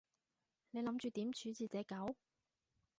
[0.71, 2.15] 你諗住點處置隻狗？